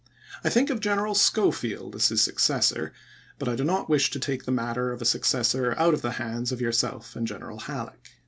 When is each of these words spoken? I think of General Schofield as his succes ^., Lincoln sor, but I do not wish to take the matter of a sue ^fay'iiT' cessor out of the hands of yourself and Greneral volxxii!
I 0.43 0.49
think 0.49 0.71
of 0.71 0.79
General 0.79 1.13
Schofield 1.13 1.93
as 1.93 2.07
his 2.07 2.21
succes 2.21 2.71
^., 2.71 2.71
Lincoln 2.71 2.85
sor, 2.95 2.99
but 3.37 3.47
I 3.47 3.55
do 3.55 3.63
not 3.63 3.87
wish 3.87 4.09
to 4.09 4.17
take 4.19 4.45
the 4.45 4.51
matter 4.51 4.91
of 4.91 4.99
a 4.99 5.05
sue 5.05 5.19
^fay'iiT' 5.19 5.45
cessor 5.45 5.75
out 5.77 5.93
of 5.93 6.01
the 6.01 6.13
hands 6.13 6.51
of 6.51 6.59
yourself 6.59 7.15
and 7.15 7.27
Greneral 7.27 7.61
volxxii! 7.61 7.93